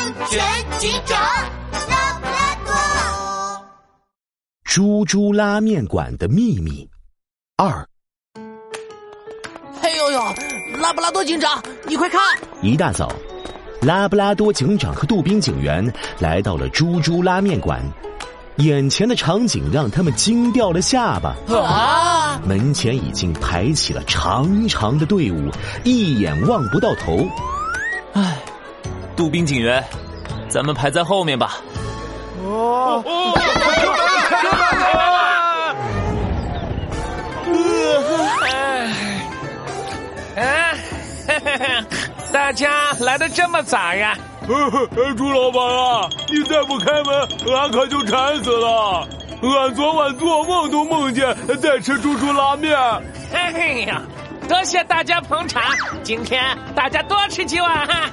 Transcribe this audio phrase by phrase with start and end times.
[0.00, 0.40] 安全
[0.78, 1.20] 警长
[1.90, 2.72] 拉布拉多。
[4.64, 6.88] 猪猪拉面馆的秘密
[7.58, 7.86] 二。
[9.78, 10.18] 嘿呦呦，
[10.80, 12.18] 拉布拉多警长，你快看！
[12.62, 13.12] 一大早，
[13.82, 15.86] 拉布拉多警长和杜宾警员
[16.18, 17.82] 来到了猪猪拉面馆。
[18.56, 21.36] 眼前的场景让他们惊掉了下巴。
[21.54, 22.40] 啊！
[22.46, 25.50] 门前已经排起了长长的队伍，
[25.84, 27.28] 一眼望不到头。
[28.14, 28.38] 唉，
[29.20, 29.84] 杜宾警员，
[30.48, 31.58] 咱们排在后面吧。
[32.42, 33.04] 哦。
[33.04, 33.38] 哦
[42.32, 44.16] 大家来的这么早呀？
[45.18, 49.06] 朱老板啊，你再不开门，俺可就馋死了。
[49.42, 52.74] 俺昨晚做梦都梦见在吃猪猪拉面。
[53.34, 54.00] 哎呀，
[54.48, 55.62] 多谢大家捧场，
[56.02, 56.42] 今天
[56.74, 58.08] 大家多吃几碗哈。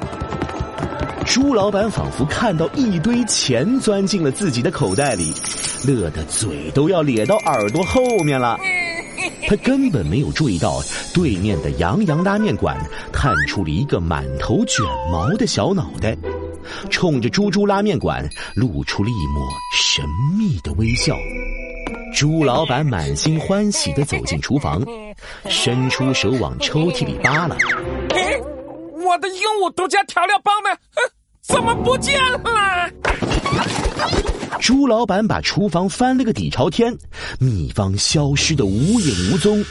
[1.27, 5.33] 朱老板仿佛看到一堆钱钻进了自己的口袋里，
[5.85, 8.57] 乐得嘴都要咧到耳朵后面了。
[9.45, 10.81] 他根本没有注意到
[11.13, 12.77] 对面的洋洋拉面馆
[13.11, 16.17] 探出了一个满头卷毛的小脑袋，
[16.89, 20.03] 冲着猪猪拉面馆露出了一抹神
[20.37, 21.15] 秘的微笑。
[22.15, 24.81] 朱老板满心欢喜的走进厨房，
[25.49, 27.55] 伸出手往抽屉里扒拉。
[29.05, 30.77] 我的鹦鹉独家调料包呢？
[31.47, 32.89] 怎么不见了？
[34.59, 36.95] 朱老板把厨房翻了个底朝天，
[37.39, 39.63] 秘方消失的无影无踪。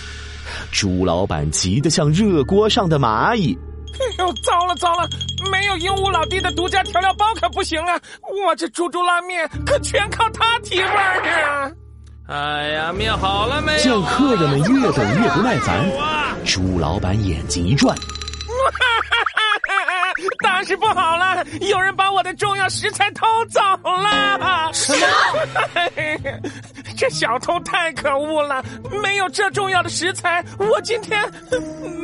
[0.73, 3.57] 朱老板急得像热锅上的蚂蚁。
[3.93, 5.09] 哎呦，糟了糟了，
[5.51, 8.01] 没有鹦鹉老弟的独家调料包可不行啊！
[8.47, 11.75] 我这猪猪拉面可全靠他提味儿呢。
[12.29, 13.79] 哎呀，面好了没有？
[13.79, 15.91] 见客人们越等越不耐烦，
[16.45, 17.97] 朱老板眼睛一转。
[20.57, 21.45] 大事不好了！
[21.61, 24.71] 有人把我的重要食材偷走了！
[24.73, 25.07] 什么？
[26.97, 28.65] 这小偷太可恶了！
[29.03, 31.21] 没有这重要的食材，我今天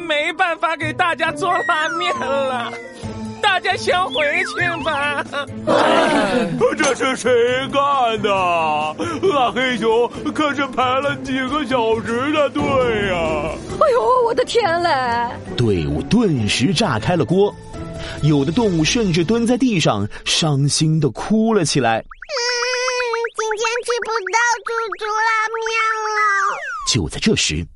[0.06, 2.70] 没办法给大家做拉面了。
[3.40, 5.24] 大家先回去吧。
[6.76, 7.32] 这是谁
[7.72, 8.28] 干的？
[9.32, 12.62] 拉黑熊可是排了几个小时的队
[13.08, 13.48] 呀！
[13.80, 14.90] 哎呦，我的天嘞！
[15.56, 17.54] 队伍顿时炸开了锅。
[18.22, 21.98] 有的动物甚至蹲在地上，伤心的哭了起来。
[21.98, 22.04] 嗯，
[23.36, 25.66] 今天吃不到猪猪拉面
[26.06, 26.18] 了。
[26.92, 27.66] 就在这时，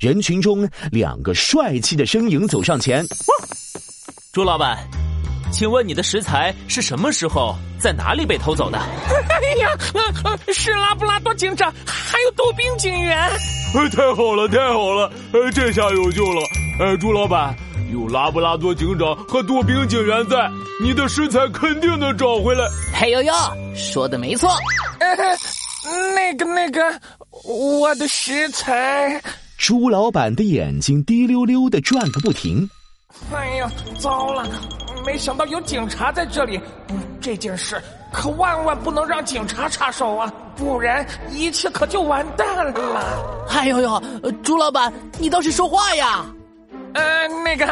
[0.00, 3.04] 人群中两个帅气的身影走上前。
[4.32, 4.88] 朱老板，
[5.52, 8.78] 请问你的食材是什么时候在哪里被偷走的？
[9.28, 9.68] 哎呀，
[10.54, 13.30] 是拉布拉多警长，还有杜宾警员。
[13.92, 15.12] 太好了，太好了，
[15.54, 16.40] 这下有救了。
[16.78, 17.54] 呃，朱老板。
[17.92, 20.50] 有拉布拉多警长和杜宾警员在，
[20.82, 22.64] 你的食材肯定能找回来。
[22.92, 23.32] 嘿呦呦，
[23.74, 24.50] 说的没错。
[26.14, 26.80] 那个那个，
[27.44, 29.20] 我的食材。
[29.56, 32.68] 朱老板的眼睛滴溜溜的转个不停。
[33.32, 34.46] 哎呀，糟了！
[35.04, 36.60] 没想到有警察在这里，
[37.20, 37.80] 这件事
[38.12, 43.46] 可万万不能让警察插手啊，不然一切可就完蛋了。
[43.48, 44.02] 哎呦呦，
[44.42, 46.24] 朱老板，你倒是说话呀！
[46.94, 47.66] 呃，那个，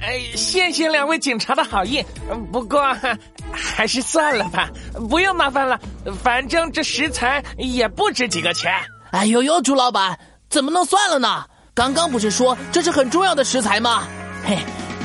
[0.00, 2.04] 呃，谢谢两位警察的好意，
[2.52, 2.96] 不过
[3.50, 4.70] 还是算了吧，
[5.08, 5.78] 不用麻烦了，
[6.22, 8.70] 反正这食材也不值几个钱。
[9.10, 11.44] 哎呦呦，朱老板，怎么能算了呢？
[11.74, 14.06] 刚刚不是说这是很重要的食材吗？
[14.44, 14.58] 嘿，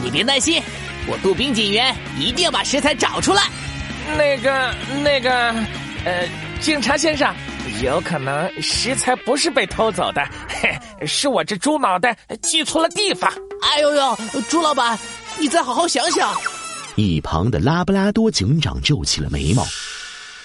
[0.04, 0.62] 你别担心，
[1.08, 3.44] 我杜宾警员一定要把食材找出来。
[4.18, 4.74] 那个，
[5.04, 5.32] 那个，
[6.06, 6.28] 呃，
[6.60, 7.34] 警察先生。
[7.82, 13.32] 有可能食材不是被偷走的，嘿，是我这猪脑袋记错了地方。
[13.66, 14.18] 哎呦呦，
[14.48, 14.98] 朱老板，
[15.40, 16.32] 你再好好想想。
[16.96, 19.66] 一旁的拉布拉多警长皱起了眉毛，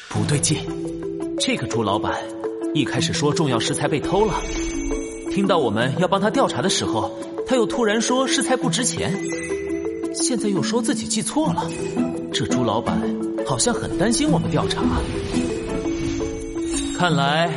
[0.08, 0.58] 不对劲，
[1.38, 2.18] 这个朱老板
[2.74, 4.34] 一开始说重要食材被偷了，
[5.32, 7.14] 听到我们要帮他调查的时候，
[7.46, 9.12] 他又突然说食材不值钱，
[10.14, 11.64] 现在又说自己记错了，
[12.32, 13.00] 这朱老板
[13.46, 14.80] 好像很担心我们调查。
[16.98, 17.48] 看来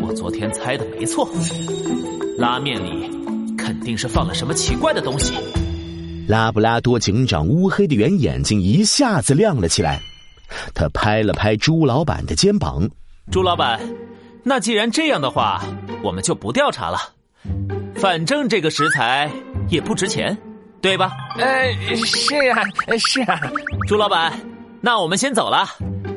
[0.00, 1.28] 我昨天猜的没错，
[2.38, 3.10] 拉面里
[3.62, 5.34] 肯定是放了什么奇怪的东西。
[6.26, 10.00] 拉布拉多警长乌黑的圆眼睛一下子亮了起来，
[10.74, 12.88] 他拍了拍朱老板的肩膀
[13.30, 13.80] ：“朱老板，
[14.42, 15.62] 那既然这样的话，
[16.02, 16.98] 我们就不调查了。
[17.94, 19.30] 反正这个食材
[19.68, 20.36] 也不值钱，
[20.80, 22.62] 对吧？”“呃，是啊，
[22.98, 23.38] 是啊。”
[23.86, 24.32] 朱老板，
[24.80, 25.68] 那我们先走了。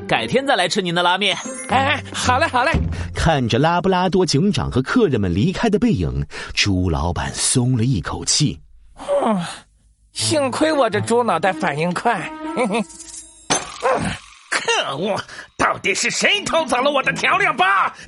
[0.07, 1.35] 改天再来吃您的拉面。
[1.69, 2.71] 哎，好嘞，好嘞。
[3.25, 6.23] 看着拉布拉多警长和客人们离开的背影，
[6.53, 8.59] 朱老板松了一口气。
[10.13, 12.31] 幸亏我这猪脑袋反应快。
[12.55, 12.83] 嘿嘿。
[14.51, 15.19] 可恶！
[15.57, 17.65] 到底是谁偷走了我的调料包？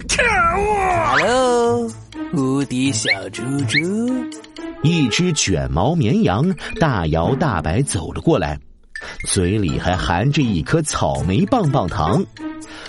[0.08, 0.24] 可
[0.62, 1.92] 恶！Hello，
[2.34, 3.80] 无敌小猪猪。
[4.84, 8.60] 一只卷毛绵羊大摇大摆走了过来，
[9.28, 12.24] 嘴里还含着一颗草莓棒棒糖。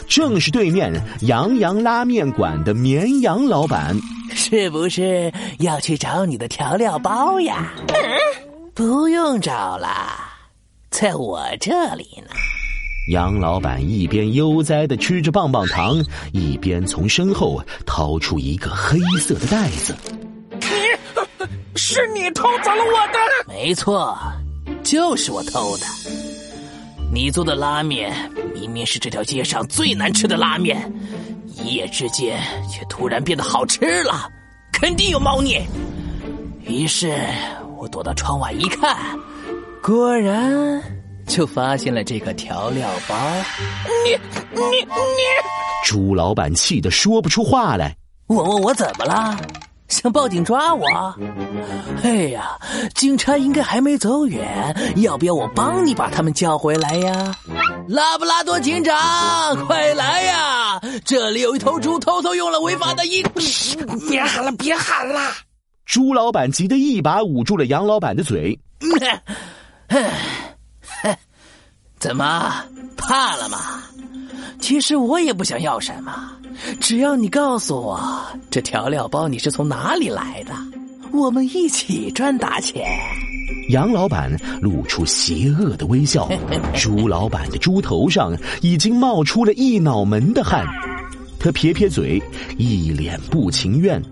[0.08, 3.94] 正是对面洋洋拉面馆的绵羊老板，
[4.34, 7.72] 是不是要去找你的调料包呀？
[7.88, 7.94] 嗯
[8.75, 9.88] 不用找了，
[10.88, 12.31] 在我这里呢。
[13.10, 16.00] 杨老板一边悠哉的吃着棒棒糖，
[16.32, 19.96] 一边从身后掏出一个黑色的袋子。
[20.52, 23.19] 你，是你偷走了我的？
[23.49, 24.16] 没错，
[24.84, 25.87] 就是我偷的。
[27.12, 28.12] 你做的拉面
[28.58, 30.93] 明明是这条街上最难吃的拉面，
[31.46, 34.28] 一夜之间却突然变得好吃了，
[34.72, 35.64] 肯定有猫腻。
[36.66, 37.16] 于是
[37.78, 38.96] 我躲到窗外一看，
[39.81, 40.82] 果然
[41.26, 43.14] 就发现了这个调料包。
[44.05, 44.10] 你
[44.55, 44.88] 你你！
[45.84, 47.96] 朱老板气得说不出话来。
[48.26, 49.37] 我我我怎么了？
[49.88, 50.87] 想报警抓我？
[52.02, 52.58] 哎呀，
[52.94, 57.34] 警察应该还没走远，要不要我帮你把他们叫回来呀？
[57.88, 60.79] 拉布拉多警长，快来呀！
[61.06, 63.23] 这里有一头猪偷偷用了违法的衣。
[64.11, 65.32] 别喊了，别喊了！
[65.87, 68.58] 猪老板急得一把捂住了杨老板的嘴。
[71.99, 72.62] 怎么
[72.94, 73.82] 怕了吗？
[74.61, 76.31] 其实我也不想要什么。
[76.81, 77.99] 只要你告诉我
[78.50, 80.52] 这调料包你是从哪里来的，
[81.11, 82.87] 我们一起赚大钱。
[83.69, 86.29] 杨老板露出邪恶的微笑，
[86.75, 90.67] 朱老板的猪头上已经冒出了一脑门的汗，
[91.38, 92.23] 他撇撇嘴，
[92.56, 94.03] 一脸不情愿。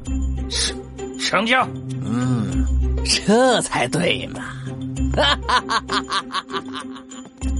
[0.48, 0.76] 成
[1.18, 1.66] 成交，
[2.04, 2.46] 嗯，
[3.04, 4.40] 这才对嘛。
[5.14, 6.86] 哈哈哈哈哈哈！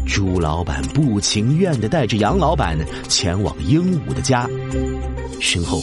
[0.07, 2.79] 朱老板不情愿的带着杨老板
[3.09, 4.47] 前往鹦鹉的家，
[5.41, 5.81] 身后，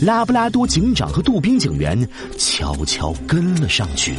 [0.00, 2.08] 拉布拉多警长和杜宾警员
[2.38, 4.14] 悄悄跟了上去。